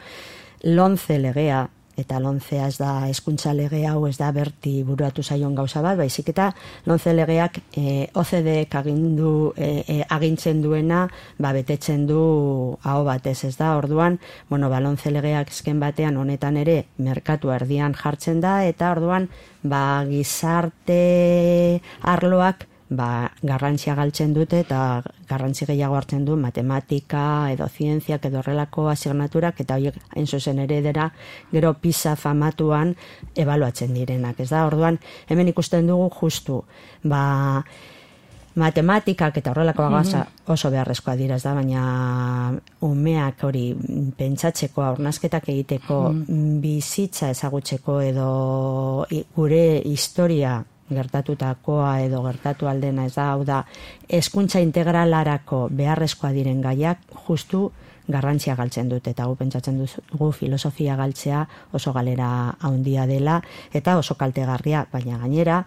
lonze 0.64 1.18
legea, 1.18 1.66
eta 2.00 2.20
lontzea 2.22 2.66
ez 2.68 2.76
da 2.80 2.92
eskuntza 3.10 3.52
lege 3.56 3.82
hau 3.88 4.06
ez 4.08 4.16
da 4.18 4.30
berti 4.32 4.80
buruatu 4.86 5.22
zaion 5.22 5.54
gauza 5.54 5.82
bat, 5.84 5.98
baizik 5.98 6.30
eta 6.32 6.50
lontze 6.86 7.14
legeak 7.14 7.60
e, 7.76 8.08
OCD 8.14 8.50
agindu 8.80 9.52
e, 9.56 9.70
e, 9.86 9.98
agintzen 10.08 10.62
duena 10.62 11.06
ba, 11.38 11.52
betetzen 11.56 12.06
du 12.08 12.20
hau 12.82 13.04
batez 13.04 13.44
ez 13.44 13.56
da, 13.58 13.74
orduan, 13.76 14.18
bueno, 14.48 14.70
ba, 14.72 14.80
lontze 14.80 15.12
legeak 15.12 15.52
esken 15.52 15.80
batean 15.80 16.16
honetan 16.16 16.56
ere 16.60 16.84
merkatu 16.98 17.52
erdian 17.54 17.94
jartzen 17.94 18.40
da, 18.40 18.60
eta 18.64 18.92
orduan 18.96 19.28
ba, 19.62 20.02
gizarte 20.08 21.00
arloak 22.02 22.69
ba, 22.90 23.30
garrantzia 23.46 23.94
galtzen 23.94 24.32
dute 24.34 24.60
eta 24.64 25.02
garrantzi 25.28 25.66
gehiago 25.68 25.94
hartzen 25.94 26.24
du 26.26 26.36
matematika 26.36 27.22
edo 27.52 27.68
zientziak 27.68 28.26
edo 28.26 28.40
horrelako 28.40 28.88
asignaturak 28.90 29.62
eta 29.62 29.78
horiek 29.78 30.00
hain 30.16 30.26
zuzen 30.26 30.58
ere 30.58 30.80
dira 30.82 31.10
gero 31.52 31.72
pisa 31.74 32.16
famatuan 32.16 32.96
ebaluatzen 33.36 33.94
direnak. 33.94 34.40
Ez 34.40 34.50
da, 34.50 34.66
orduan 34.66 34.98
hemen 35.28 35.52
ikusten 35.54 35.86
dugu 35.86 36.10
justu, 36.20 36.64
ba, 37.04 37.22
matematikak 38.60 39.38
eta 39.38 39.52
horrelako 39.52 39.86
gaza 39.92 40.24
oso 40.50 40.70
beharrezkoa 40.74 41.14
dira, 41.16 41.36
ez 41.38 41.44
da, 41.46 41.54
baina 41.54 41.84
umeak 42.82 43.44
hori 43.46 43.68
pentsatzeko, 44.18 44.82
aurnazketak 44.82 45.48
egiteko, 45.54 46.00
bizitza 46.64 47.30
ezagutzeko 47.30 48.00
edo 48.02 48.26
gure 49.36 49.64
historia 49.86 50.58
gertatutakoa 50.90 51.98
edo 52.06 52.22
gertatu 52.24 52.68
aldena 52.70 53.06
ez 53.06 53.14
da, 53.14 53.30
hau 53.32 53.44
da, 53.44 53.62
eskuntza 54.08 54.60
integralarako 54.60 55.68
beharrezkoa 55.72 56.32
diren 56.36 56.60
gaiak 56.64 57.02
justu 57.26 57.70
garrantzia 58.10 58.56
galtzen 58.58 58.88
dut 58.90 59.06
eta 59.06 59.26
gu 59.28 59.36
pentsatzen 59.38 59.78
dugu 59.78 60.32
filosofia 60.34 60.96
galtzea 60.98 61.44
oso 61.72 61.92
galera 61.92 62.56
handia 62.60 63.06
dela 63.06 63.40
eta 63.72 63.96
oso 63.98 64.16
kaltegarria, 64.18 64.86
baina 64.92 65.18
gainera 65.18 65.64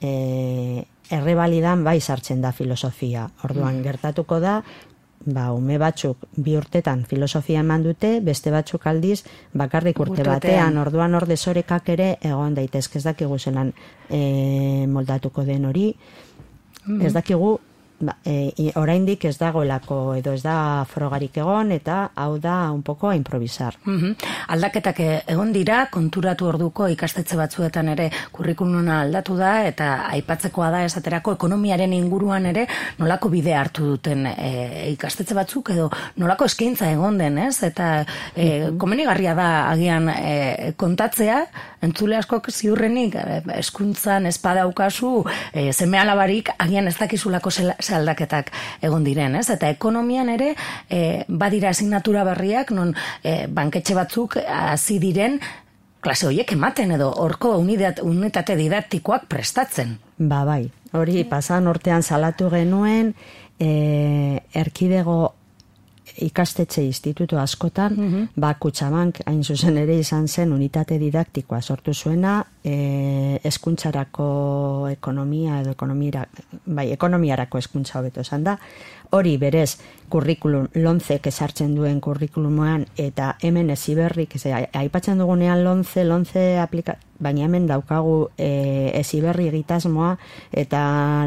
e, 0.00 0.84
errebalidan 1.10 1.82
bai 1.84 2.00
sartzen 2.00 2.40
da 2.40 2.52
filosofia. 2.52 3.26
Orduan 3.44 3.82
gertatuko 3.82 4.38
da 4.40 4.60
ba, 5.26 5.50
ume 5.52 5.76
batzuk 5.78 6.24
bi 6.36 6.56
urtetan 6.56 7.04
filosofia 7.08 7.60
eman 7.60 7.82
dute, 7.84 8.18
beste 8.24 8.50
batzuk 8.50 8.86
aldiz 8.86 9.22
bakarrik 9.52 10.00
urte 10.00 10.24
batean, 10.24 10.78
orduan 10.80 11.14
orde 11.14 11.34
desorekak 11.34 11.88
ere 11.92 12.10
egon 12.20 12.54
daitezke 12.54 12.98
ez 12.98 13.04
dakigu 13.04 13.38
zelan 13.38 13.72
e, 14.08 14.86
moldatuko 14.88 15.44
den 15.44 15.66
hori, 15.68 15.90
ez 17.02 17.12
dakigu 17.12 17.58
ba, 18.00 18.16
e, 18.24 18.70
oraindik 18.80 19.24
ez 19.28 19.36
dagoelako 19.38 20.14
edo 20.18 20.32
ez 20.36 20.42
da 20.42 20.84
frogarik 20.88 21.36
egon 21.40 21.72
eta 21.72 22.10
hau 22.14 22.38
da 22.38 22.70
un 22.72 22.82
poco 22.82 23.08
a 23.08 23.16
improvisar. 23.16 23.76
Mm 23.84 24.16
Aldaketak 24.50 25.00
e, 25.00 25.08
egon 25.30 25.52
dira, 25.52 25.84
konturatu 25.92 26.48
orduko 26.48 26.88
ikastetxe 26.90 27.36
batzuetan 27.38 27.92
ere 27.92 28.08
kurrikuluna 28.32 29.00
aldatu 29.04 29.36
da 29.38 29.52
eta 29.68 29.90
aipatzekoa 30.16 30.70
da 30.74 30.82
esaterako 30.84 31.36
ekonomiaren 31.36 31.92
inguruan 31.94 32.46
ere 32.50 32.66
nolako 32.98 33.30
bide 33.30 33.54
hartu 33.54 33.86
duten 33.92 34.26
e, 34.26 34.90
ikastetxe 34.94 35.36
batzuk 35.38 35.70
edo 35.76 35.88
nolako 36.16 36.48
eskaintza 36.50 36.90
egon 36.90 37.18
den, 37.20 37.38
ez? 37.38 37.62
Eta 37.66 38.04
e, 38.34 38.72
komenigarria 38.78 39.36
da 39.38 39.48
agian 39.70 40.08
e, 40.10 40.72
kontatzea, 40.80 41.44
entzule 41.86 42.18
askok 42.18 42.50
ziurrenik 42.50 43.14
e, 43.14 43.40
eskuntzan 43.60 44.26
espadaukazu 44.30 45.12
e, 45.52 45.70
zeme 45.72 46.00
alabarik 46.00 46.50
agian 46.58 46.88
ez 46.90 46.96
dakizulako 46.98 47.50
zela, 47.50 47.76
aldaketak 47.92 48.52
egon 48.82 49.04
diren, 49.04 49.36
ez? 49.36 49.48
Eta 49.50 49.70
ekonomian 49.72 50.28
ere 50.32 50.54
e, 50.88 51.24
badira 51.28 51.70
asignatura 51.70 52.24
berriak 52.24 52.70
non 52.76 52.94
e, 53.22 53.46
banketxe 53.46 53.96
batzuk 53.98 54.38
hasi 54.46 54.98
diren 55.02 55.40
klase 56.00 56.26
horiek 56.26 56.52
ematen 56.56 56.94
edo 56.96 57.10
horko 57.22 57.56
unitate 57.60 58.56
didaktikoak 58.56 59.26
prestatzen. 59.28 59.98
Ba 60.18 60.44
bai, 60.48 60.70
hori 60.96 61.24
pasan 61.28 61.68
urtean 61.68 62.02
salatu 62.02 62.48
genuen 62.52 63.12
e, 63.60 64.40
erkidego 64.56 65.34
ikastetxe 66.18 66.82
institutu 66.84 67.38
askotan, 67.38 67.96
mm 67.96 68.28
ba, 68.40 68.54
kutsabank 68.54 69.20
hain 69.26 69.42
zuzen 69.44 69.76
ere 69.76 69.98
izan 69.98 70.28
zen 70.28 70.52
unitate 70.52 70.98
didaktikoa 70.98 71.60
sortu 71.60 71.94
zuena, 71.94 72.44
e, 72.64 73.40
eskuntzarako 73.44 74.88
ekonomia 74.90 75.60
edo 75.60 75.74
ekonomira, 75.76 76.24
bai, 76.66 76.90
ekonomiarako 76.92 77.58
eskuntza 77.58 77.98
hobeto 77.98 78.20
esan 78.20 78.44
da, 78.44 78.56
hori 79.10 79.36
berez 79.38 79.76
kurrikulum 80.08 80.68
lonzek 80.74 81.26
esartzen 81.26 81.74
duen 81.74 82.00
kurrikulumoan 82.00 82.86
eta 82.96 83.34
hemen 83.42 83.70
eziberrik, 83.70 84.36
aipatzen 84.72 85.18
dugunean 85.18 85.64
lonze, 85.64 86.04
lonze 86.04 86.58
aplika, 86.58 86.96
baina 87.20 87.44
hemen 87.46 87.66
daukagu 87.68 88.30
e, 88.38 88.90
eziberri 88.98 89.48
egitasmoa 89.50 90.14
eta 90.50 90.80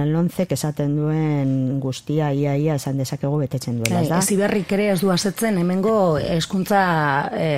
lonzek 0.10 0.52
esaten 0.56 0.96
duen 0.98 1.80
guztia 1.84 2.32
ia 2.34 2.56
ia 2.58 2.76
esan 2.76 2.98
dezakegu 2.98 3.38
betetzen 3.44 3.80
duela. 3.80 4.02
Bai, 4.02 4.20
eziberrik 4.20 4.72
ere 4.76 4.90
ez 4.94 5.00
du 5.02 5.12
asetzen 5.14 5.58
hemengo 5.62 6.18
eskuntza 6.18 6.84
e, 7.38 7.50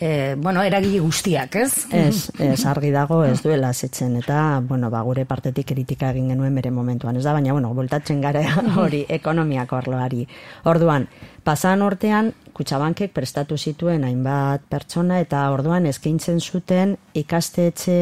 e, 0.00 0.10
bueno, 0.36 0.64
eragile 0.64 1.00
guztiak, 1.04 1.56
ez? 1.62 1.86
Ez, 1.92 2.30
ez 2.40 2.60
argi 2.66 2.92
dago 2.94 3.22
ez 3.24 3.40
duela 3.44 3.72
asetzen 3.72 4.16
eta 4.20 4.62
bueno, 4.66 4.90
ba, 4.90 5.02
gure 5.06 5.26
partetik 5.28 5.68
kritika 5.72 6.10
egin 6.12 6.32
genuen 6.32 6.54
bere 6.56 6.72
momentuan, 6.74 7.16
ez 7.16 7.24
da, 7.26 7.36
baina 7.36 7.52
bueno, 7.52 7.74
voltatzen 7.76 8.20
gara 8.24 8.44
hori 8.82 9.04
ekonomiako 9.08 9.78
arloari. 9.82 10.26
Orduan, 10.72 11.08
pasan 11.44 11.82
ortean 11.82 12.32
Kutxabankek 12.52 13.14
prestatu 13.16 13.56
zituen 13.56 14.04
hainbat 14.04 14.66
pertsona 14.68 15.22
eta 15.22 15.46
orduan 15.54 15.86
eskaintzen 15.88 16.40
zuten 16.40 16.98
ikastetxe 17.16 17.94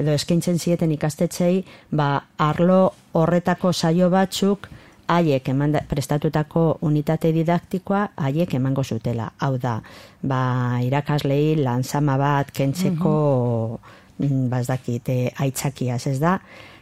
edo 0.00 0.14
eskaintzen 0.16 0.58
zieten 0.58 0.92
ikastetxei 0.94 1.64
ba 1.92 2.24
arlo 2.38 2.94
horretako 3.12 3.72
saio 3.72 4.08
batzuk 4.10 4.70
haiek 5.06 5.48
eman 5.52 5.76
prestatutako 5.88 6.78
unitate 6.80 7.32
didaktikoa 7.32 8.08
haiek 8.16 8.54
emango 8.54 8.84
zutela. 8.84 9.30
Hau 9.38 9.58
da, 9.60 9.80
ba, 10.22 10.80
irakaslei 10.80 11.56
lanzama 11.60 12.16
bat 12.18 12.50
kentzeko 12.50 13.80
mm 14.18 14.26
-hmm. 14.26 14.48
ba, 14.48 14.60
ez 14.60 14.66
dakit, 14.66 15.08
e, 15.08 15.30
aitzakiaz, 15.36 16.06
ez 16.06 16.18
da? 16.20 16.38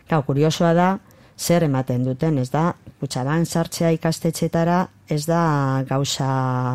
Gau, 0.09 0.23
kuriosoa 0.23 0.75
da, 0.75 0.99
zer 1.39 1.65
ematen 1.65 2.05
duten, 2.05 2.39
ez 2.39 2.51
da, 2.51 2.75
kutsaban 3.03 3.43
sartzea 3.47 3.91
ikastetxetara, 3.97 4.79
ez 5.11 5.25
da 5.27 5.83
gauza, 5.89 6.29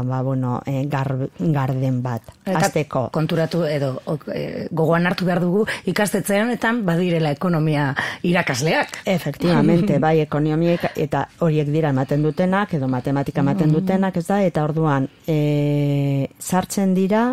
ba, 0.04 0.20
bueno, 0.22 0.58
e, 0.68 0.84
garden 0.92 2.02
bat, 2.04 2.28
azteko. 2.46 3.08
Konturatu 3.16 3.64
edo 3.64 3.94
e, 4.34 4.68
gogoan 4.72 5.08
hartu 5.08 5.26
behar 5.26 5.40
dugu 5.42 5.64
ikastetzeanetan 5.88 6.84
badirela 6.88 7.32
ekonomia 7.32 7.88
irakasleak. 8.28 9.02
Efectivamente, 9.06 9.98
bai, 10.06 10.20
ekonomia 10.26 10.76
eta 10.96 11.24
horiek 11.48 11.72
dira 11.72 11.96
ematen 11.96 12.28
dutenak, 12.28 12.76
edo 12.76 12.92
matematika 12.92 13.42
ematen 13.46 13.72
mm. 13.72 13.80
dutenak, 13.80 14.20
ez 14.20 14.28
da, 14.28 14.44
eta 14.44 14.68
orduan, 14.68 15.08
e, 15.26 16.28
sartzen 16.44 16.94
dira, 16.98 17.30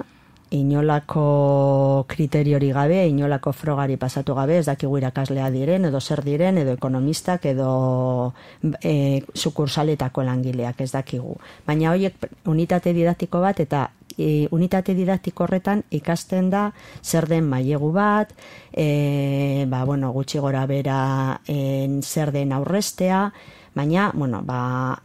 inolako 0.55 2.05
kriteriori 2.09 2.71
gabe, 2.73 3.07
inolako 3.09 3.53
frogari 3.53 3.97
pasatu 3.99 4.35
gabe, 4.35 4.59
ez 4.59 4.67
dakigu 4.69 4.99
irakaslea 5.01 5.51
diren, 5.51 5.89
edo 5.91 6.01
zer 6.01 6.23
diren, 6.25 6.59
edo 6.63 6.75
ekonomistak, 6.79 7.47
edo 7.51 8.33
e, 8.81 9.23
sukursaletako 9.35 10.25
langileak, 10.27 10.81
ez 10.81 10.93
dakigu. 10.95 11.37
Baina 11.67 11.91
horiek 11.93 12.29
unitate 12.51 12.95
didaktiko 12.95 13.43
bat, 13.43 13.61
eta 13.65 13.89
e, 14.17 14.47
unitate 14.55 14.95
didaktiko 14.95 15.49
horretan 15.49 15.83
ikasten 15.91 16.51
da 16.55 16.69
zer 17.03 17.27
den 17.31 17.49
mailegu 17.51 17.91
bat, 17.93 18.31
e, 18.71 19.67
ba, 19.69 19.85
bueno, 19.85 20.13
gutxi 20.15 20.39
gora 20.39 20.67
bera 20.71 21.41
en, 21.51 22.01
zer 22.03 22.33
den 22.33 22.55
aurrestea, 22.55 23.27
baina, 23.75 24.13
bueno, 24.15 24.43
ba, 24.47 25.03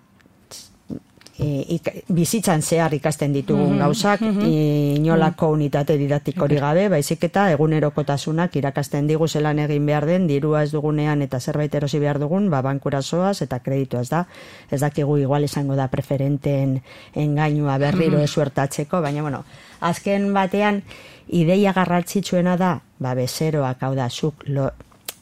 e, 1.40 1.80
bizitzan 2.08 2.62
zehar 2.62 2.94
ikasten 2.94 3.34
ditugun 3.34 3.74
Mhm, 3.74 3.80
gauzak, 3.80 4.22
inolako 4.22 5.52
unitate 5.56 5.98
didaktikorik 5.98 6.60
gabe, 6.60 6.88
baizik 6.90 7.24
eta 7.24 7.50
egunerokotasunak 7.54 8.56
irakasten 8.56 9.08
digu 9.08 9.28
zelan 9.28 9.60
egin 9.60 9.86
behar 9.86 10.06
den, 10.06 10.28
dirua 10.28 10.64
ez 10.64 10.72
dugunean 10.72 11.22
eta 11.22 11.40
zerbait 11.40 11.76
erosi 11.76 12.00
behar 12.00 12.20
dugun, 12.20 12.50
ba, 12.50 12.62
bankura 12.62 13.02
zoaz 13.02 13.42
eta 13.42 13.60
kreditu 13.60 13.98
ez 13.98 14.10
da. 14.10 14.26
Ez 14.70 14.82
dakigu 14.82 15.18
igual 15.18 15.44
izango 15.44 15.76
da 15.76 15.88
preferenten 15.88 16.82
engainua 17.16 17.78
berriro 17.78 18.20
esuertatzeko, 18.20 19.02
baina 19.02 19.22
bueno, 19.22 19.44
azken 19.80 20.34
batean 20.34 20.84
ideia 21.30 21.74
garrantzitsuena 21.74 22.58
da, 22.58 22.82
ba, 23.00 23.16
bezeroak 23.16 23.84
hau 23.84 23.96
da, 23.96 24.10
zuk 24.10 24.44
lo, 24.48 24.70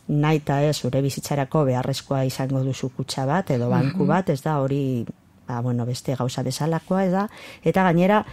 nahi 0.07 0.39
eta 0.39 0.62
ez 0.63 0.77
zure 0.77 1.01
bizitzarako 1.03 1.65
beharrezkoa 1.67 2.24
izango 2.24 2.63
duzu 2.63 2.89
kutsa 2.95 3.25
bat 3.25 3.51
edo 3.51 3.69
banku 3.69 4.05
bat, 4.07 4.29
ez 4.29 4.41
da 4.41 4.59
hori 4.63 5.05
ba, 5.48 5.62
bueno, 5.62 5.86
beste 5.86 6.16
gauza 6.16 6.44
bezalakoa 6.44 7.06
ez 7.06 7.12
da, 7.12 7.27
eta 7.63 7.84
gainera 7.84 8.25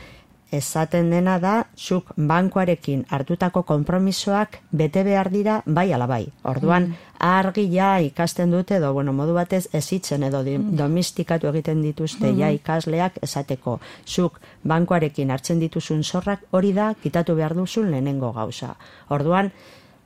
esaten 0.55 1.09
dena 1.11 1.39
da, 1.43 1.67
zuk 1.77 2.13
bankuarekin 2.17 3.07
hartutako 3.11 3.65
konpromisoak 3.67 4.61
bete 4.71 5.03
behar 5.03 5.31
dira 5.33 5.63
bai 5.67 5.93
ala 5.93 6.07
bai. 6.07 6.29
Orduan, 6.45 6.93
argi 7.19 7.65
ja 7.73 7.97
ikasten 8.01 8.53
dute, 8.53 8.77
edo, 8.77 8.93
bueno, 8.95 9.13
modu 9.13 9.35
batez 9.35 9.67
ezitzen 9.75 10.23
edo 10.23 10.45
di- 10.47 10.59
domestikatu 10.79 11.49
egiten 11.51 11.83
dituzte 11.83 12.31
ja 12.39 12.51
ikasleak 12.55 13.19
esateko. 13.23 13.81
Zuk 14.07 14.39
bankuarekin 14.63 15.31
hartzen 15.35 15.59
dituzun 15.59 16.05
zorrak 16.05 16.45
hori 16.53 16.73
da, 16.73 16.93
kitatu 17.03 17.35
behar 17.35 17.55
duzun 17.55 17.91
lehenengo 17.91 18.33
gauza. 18.33 18.77
Orduan, 19.09 19.51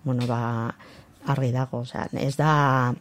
bueno, 0.05 0.27
ba, 0.27 0.75
argi 1.27 1.53
dago, 1.53 1.83
osea, 1.85 2.09
ez 2.13 2.37
da 2.37 2.95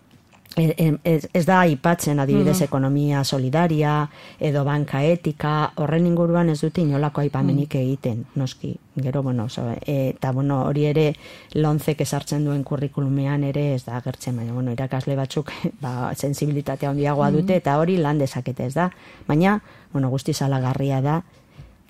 ez, 0.55 1.45
da 1.45 1.59
aipatzen 1.59 2.19
adibidez 2.19 2.61
ekonomia 2.65 3.23
solidaria 3.23 4.07
edo 4.39 4.63
banka 4.65 5.01
etika 5.05 5.71
horren 5.77 6.07
inguruan 6.07 6.49
ez 6.49 6.59
dute 6.61 6.81
inolako 6.81 7.21
aipamenik 7.21 7.75
egiten 7.75 8.25
noski. 8.35 8.75
Gero 8.97 9.21
bueno 9.23 9.45
oso, 9.45 9.67
e, 9.85 10.09
eta 10.09 10.31
bueno 10.31 10.63
hori 10.65 10.85
ere 10.89 11.13
lonzek 11.53 12.01
esartzen 12.01 12.45
duen 12.45 12.63
kurrikulumean 12.63 13.43
ere 13.43 13.73
ez 13.75 13.83
da 13.85 13.97
agertzen 13.97 14.37
baina 14.37 14.53
bueno 14.53 14.71
irakasle 14.71 15.15
batzuk 15.15 15.51
ba 15.81 16.13
sensibilitatea 16.15 16.89
handiagoa 16.89 17.31
dute 17.31 17.55
eta 17.55 17.77
hori 17.77 17.97
lan 17.97 18.17
dezakete 18.17 18.65
ez 18.65 18.73
da? 18.73 18.89
Baina 19.27 19.59
bueno 19.93 20.09
guztiz 20.09 20.41
alagarria 20.41 21.01
da 21.01 21.21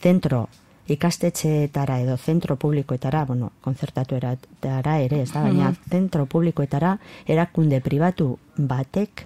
zentro 0.02 0.48
ikastetxeetara 0.88 2.00
edo 2.03 2.17
zentro 2.17 2.56
publikoetara, 2.56 3.25
bueno, 3.25 3.51
konzertatuetara 3.62 5.00
ere, 5.03 5.22
ez 5.22 5.32
da, 5.32 5.44
baina 5.44 5.74
zentro 5.89 6.25
publikoetara 6.25 6.98
erakunde 7.27 7.82
pribatu 7.82 8.38
batek 8.58 9.25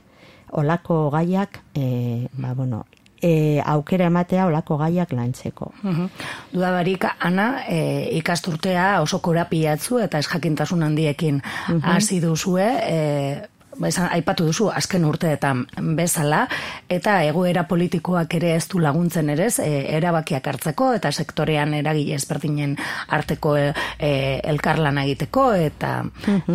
olako 0.58 1.10
gaiak, 1.14 1.62
e, 1.76 2.28
ba, 2.34 2.54
bueno, 2.54 2.86
e, 3.22 3.62
aukera 3.66 4.10
ematea 4.10 4.48
olako 4.50 4.78
gaiak 4.82 5.14
lantzeko. 5.14 5.72
Mhm. 5.84 6.10
Dudabarik, 6.54 7.06
Ana, 7.20 7.64
e, 7.68 8.10
ikasturtea 8.18 9.02
oso 9.02 9.22
korapiatzu 9.22 10.02
eta 10.02 10.20
ez 10.20 10.28
jakintasun 10.28 10.84
handiekin 10.84 11.42
hasi 11.84 12.20
duzue, 12.20 12.66
e, 12.66 13.48
ba, 13.78 13.88
esan, 13.88 14.10
aipatu 14.12 14.46
duzu 14.50 14.70
azken 14.74 15.06
urteetan 15.08 15.64
bezala, 15.98 16.44
eta 16.92 17.22
egoera 17.28 17.64
politikoak 17.70 18.34
ere 18.40 18.56
ez 18.56 18.66
du 18.72 18.82
laguntzen 18.84 19.32
ere, 19.34 19.48
ez, 19.52 19.60
e, 19.64 19.86
erabakiak 19.98 20.48
hartzeko, 20.52 20.92
eta 20.98 21.12
sektorean 21.12 21.74
eragile 21.78 22.18
ezberdinen 22.20 22.76
arteko 23.18 23.56
e, 23.60 23.68
e, 23.98 24.12
elkarlana 24.54 25.06
egiteko, 25.08 25.48
eta, 25.70 25.94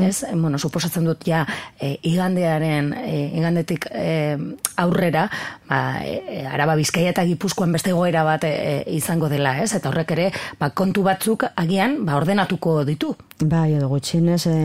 ez, 0.00 0.24
bueno, 0.34 0.58
suposatzen 0.58 1.06
dut 1.08 1.26
ja, 1.28 1.44
e, 1.80 1.96
igandearen, 2.10 2.92
e, 3.02 3.16
igandetik 3.40 3.88
e, 3.92 4.36
aurrera, 4.82 5.26
ba, 5.68 5.80
e, 6.04 6.44
araba 6.46 6.76
bizkaia 6.78 7.14
eta 7.14 7.24
gipuzkoan 7.28 7.72
beste 7.74 7.92
egoera 7.94 8.24
bat 8.26 8.44
e, 8.44 8.52
e, 8.52 8.76
izango 8.96 9.30
dela, 9.32 9.56
ez, 9.62 9.72
eta 9.78 9.90
horrek 9.92 10.16
ere, 10.16 10.30
ba, 10.60 10.70
kontu 10.76 11.06
batzuk 11.06 11.48
agian, 11.56 12.02
ba, 12.06 12.16
ordenatuko 12.20 12.82
ditu. 12.88 13.14
Bai, 13.42 13.74
edo 13.76 13.90
gutxinez 13.92 14.46
e, 14.50 14.56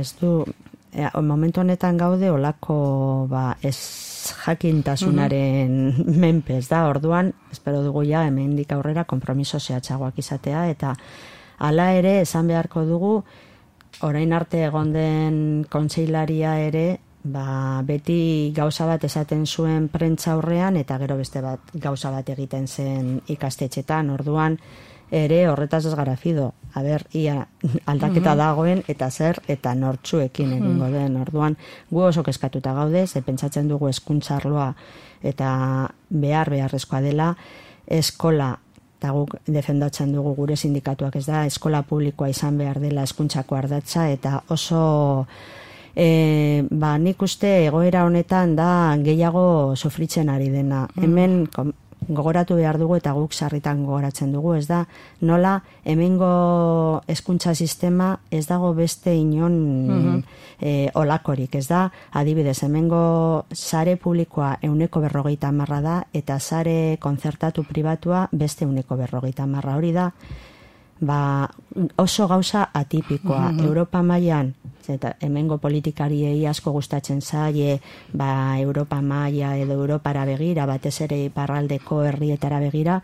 ez 0.00 0.10
du, 0.20 0.36
e, 0.94 1.20
momentu 1.20 1.60
honetan 1.60 1.98
gaude 1.98 2.30
olako 2.30 3.26
ba, 3.30 3.56
ez 3.62 3.76
jakintasunaren 4.46 5.94
menpe, 6.24 6.58
ez 6.58 6.68
da, 6.70 6.86
orduan, 6.88 7.32
espero 7.52 7.82
dugu 7.84 8.04
ja, 8.08 8.24
hemendik 8.28 8.72
aurrera 8.72 9.04
konpromiso 9.04 9.60
zehatzagoak 9.60 10.18
izatea, 10.22 10.68
eta 10.72 10.94
hala 11.58 11.90
ere, 11.98 12.20
esan 12.22 12.48
beharko 12.48 12.84
dugu, 12.88 13.16
orain 14.06 14.32
arte 14.32 14.64
egon 14.66 14.92
den 14.94 15.36
kontseilaria 15.70 16.56
ere, 16.62 16.86
ba, 17.24 17.82
beti 17.86 18.52
gauza 18.56 18.86
bat 18.86 19.04
esaten 19.04 19.46
zuen 19.46 19.88
prentza 19.88 20.34
aurrean 20.34 20.76
eta 20.76 20.98
gero 21.00 21.16
beste 21.16 21.40
bat 21.44 21.72
gauza 21.72 22.10
bat 22.12 22.28
egiten 22.28 22.68
zen 22.68 23.20
ikastetxetan, 23.32 24.10
orduan 24.12 24.58
ere 25.10 25.46
horretaz 25.48 25.84
ez 25.86 25.94
gara 25.94 26.16
fido. 26.16 26.52
A 26.74 26.82
ber, 26.82 27.06
ia 27.14 27.46
aldaketa 27.86 28.34
dagoen 28.34 28.82
eta 28.90 29.10
zer 29.10 29.38
eta 29.48 29.74
nortzuekin 29.78 30.56
egingo 30.56 30.90
den. 30.90 31.16
Orduan, 31.22 31.56
gu 31.90 32.02
oso 32.08 32.22
keskatuta 32.26 32.74
gaude, 32.74 33.06
ze 33.06 33.22
pentsatzen 33.22 33.68
dugu 33.68 33.88
hezkuntza 33.88 34.36
arloa 34.36 34.74
eta 35.22 35.88
behar 36.10 36.50
beharrezkoa 36.50 37.00
dela 37.00 37.34
eskola 37.86 38.54
eta 38.98 39.12
guk 39.12 39.36
defendatzen 39.46 40.12
dugu 40.14 40.34
gure 40.34 40.56
sindikatuak 40.56 41.16
ez 41.20 41.26
da, 41.26 41.44
eskola 41.44 41.82
publikoa 41.84 42.30
izan 42.32 42.56
behar 42.58 42.80
dela 42.80 43.04
hezkuntzako 43.04 43.58
ardatza 43.58 44.08
eta 44.08 44.38
oso 44.48 45.26
e, 45.94 46.64
ba, 46.70 46.94
nik 46.98 47.22
uste 47.22 47.50
egoera 47.66 48.04
honetan 48.08 48.54
da 48.56 48.68
gehiago 49.04 49.74
sofritzen 49.76 50.30
ari 50.32 50.48
dena. 50.50 50.86
Hemen 51.00 51.44
kom, 51.52 51.72
gogoratu 52.08 52.56
behar 52.58 52.78
dugu 52.78 52.96
eta 52.98 53.12
guk 53.16 53.32
sarritan 53.32 53.84
gogoratzen 53.84 54.32
dugu, 54.32 54.54
ez 54.58 54.66
da, 54.68 54.84
nola 55.20 55.58
hemengo 55.84 57.02
hezkuntza 57.08 57.54
sistema 57.54 58.14
ez 58.30 58.46
dago 58.46 58.72
beste 58.74 59.14
inon 59.16 60.22
e, 60.60 60.90
olakorik, 60.94 61.54
ez 61.54 61.66
da, 61.68 61.88
adibidez, 62.12 62.58
hemengo 62.64 63.44
sare 63.52 63.96
publikoa 63.96 64.56
euneko 64.62 65.00
berrogeita 65.04 65.52
marra 65.52 65.80
da, 65.80 66.00
eta 66.12 66.38
sare 66.38 66.96
konzertatu 67.00 67.64
pribatua 67.68 68.28
beste 68.32 68.64
euneko 68.64 68.96
berrogeita 69.00 69.46
marra 69.46 69.76
hori 69.76 69.92
da, 69.92 70.10
ba, 71.00 71.48
oso 71.96 72.28
gauza 72.28 72.68
atipikoa. 72.72 73.52
Europa 73.64 74.02
mailan 74.02 74.54
eta 74.90 75.14
hemengo 75.20 75.58
politikariei 75.58 76.46
asko 76.46 76.72
gustatzen 76.72 77.20
zaie, 77.22 77.80
ba, 78.12 78.58
Europa 78.60 79.00
maila 79.02 79.56
edo 79.56 79.74
Europara 79.74 80.24
begira, 80.24 80.66
batez 80.66 81.00
ere 81.06 81.24
iparraldeko 81.24 82.02
herrietara 82.04 82.60
begira, 82.60 83.00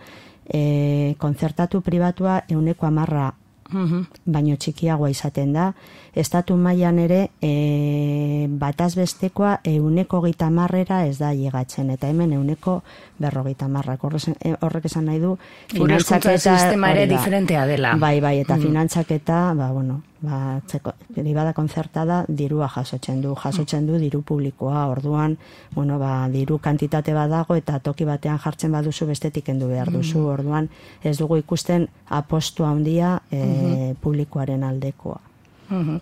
e, 0.47 1.15
konzertatu 1.19 1.81
pribatua 1.81 2.43
euneko 2.49 2.87
amarra 2.87 3.31
baino 3.71 4.57
txikiagoa 4.59 5.11
izaten 5.13 5.53
da. 5.55 5.71
Estatu 6.19 6.57
mailan 6.59 6.99
ere 6.99 7.21
e, 7.41 8.49
bataz 8.59 8.95
bestekoa 8.99 9.61
euneko 9.65 10.23
gita 10.25 10.51
marrera 10.51 11.05
ez 11.07 11.19
da 11.21 11.33
llegatzen, 11.33 11.91
eta 11.95 12.11
hemen 12.11 12.33
euneko 12.35 12.81
berrogeita 13.19 13.69
marrak. 13.69 14.03
Horrek 14.05 14.91
esan 14.91 15.07
nahi 15.07 15.21
du, 15.23 15.37
finantzaketa 15.71 16.57
sistema 16.57 16.91
ere 16.97 17.07
diferentea 17.11 17.67
dela. 17.67 17.95
Bai, 18.01 18.19
bai, 18.21 18.39
eta 18.43 18.59
finantzaketa, 18.59 19.43
ba, 19.55 19.71
bueno, 19.73 20.03
ba, 20.23 20.61
txeko, 20.67 20.93
privada 21.15 21.53
konzertada 21.57 22.25
dirua 22.29 22.69
jasotzen 22.69 23.23
du, 23.25 23.35
jasotzen 23.39 23.87
du 23.89 23.99
diru 24.01 24.23
publikoa, 24.27 24.87
orduan, 24.93 25.37
bueno, 25.75 25.99
ba, 26.03 26.29
diru 26.33 26.59
kantitate 26.59 27.15
badago 27.17 27.57
eta 27.59 27.79
toki 27.81 28.05
batean 28.09 28.39
jartzen 28.43 28.73
baduzu 28.77 29.09
bestetik 29.11 29.49
kendu 29.49 29.71
behar 29.71 29.93
duzu, 29.93 30.27
orduan 30.29 30.69
ez 31.03 31.17
dugu 31.19 31.41
ikusten 31.41 31.89
apostu 32.21 32.69
handia 32.69 33.19
e, 33.31 33.95
publikoaren 34.03 34.65
aldekoa. 34.65 35.30
Mhm. 35.71 36.01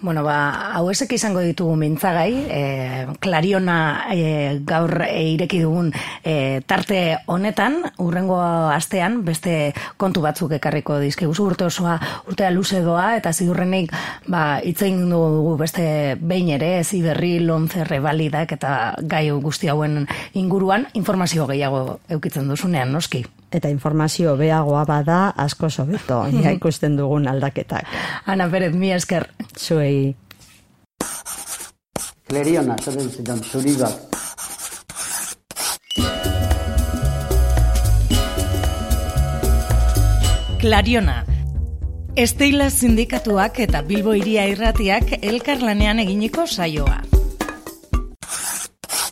Bueno, 0.00 0.22
ba, 0.22 0.70
hau 0.78 0.84
esek 0.92 1.10
izango 1.16 1.40
ditugu 1.42 1.74
mintzagai, 1.76 2.32
e, 2.54 2.60
klariona 3.18 4.06
e, 4.14 4.60
gaur 4.62 5.02
e, 5.08 5.24
ireki 5.32 5.58
dugun 5.64 5.90
e, 6.22 6.62
tarte 6.70 7.18
honetan, 7.26 7.80
urrengo 7.98 8.38
astean, 8.70 9.24
beste 9.26 9.74
kontu 9.98 10.22
batzuk 10.22 10.54
ekarriko 10.60 11.00
dizkiguzu 11.02 11.48
urte 11.50 11.66
osoa, 11.66 11.96
urtea 12.30 12.52
luze 12.54 12.78
doa, 12.86 13.16
eta 13.18 13.32
ziurrenik, 13.34 13.90
ba, 14.30 14.60
itzein 14.62 15.02
dugu 15.10 15.56
beste 15.58 16.14
behin 16.20 16.54
ere, 16.54 16.84
ziberri, 16.84 17.40
lonze, 17.42 17.82
rebalidak, 17.90 18.54
eta 18.54 18.94
gai 19.02 19.26
guzti 19.42 19.66
hauen 19.66 20.06
inguruan, 20.38 20.86
informazio 20.94 21.50
gehiago 21.50 21.98
eukitzen 22.08 22.46
duzunean, 22.46 22.94
noski. 22.94 23.26
Eta 23.50 23.68
informazio 23.72 24.36
beagoa 24.36 24.84
bada 24.84 25.32
asko 25.36 25.70
sobeto, 25.70 26.24
ja 26.44 26.50
ikusten 26.50 26.96
dugun 26.96 27.28
aldaketak. 27.28 27.84
Ana 28.26 28.48
Perez, 28.48 28.74
mi 28.74 28.92
esker. 28.92 29.28
Zuei 29.56 30.16
Kleriona, 32.28 32.74
esaten 32.76 33.08
zidan, 33.08 33.38
zuri 33.40 33.72
bat. 33.80 34.16
Klariona. 40.60 41.22
Esteila 42.18 42.66
sindikatuak 42.68 43.62
eta 43.64 43.80
Bilbo 43.86 44.12
iria 44.18 44.44
irratiak 44.50 45.14
elkarlanean 45.22 46.02
eginiko 46.04 46.44
saioa. 46.46 47.17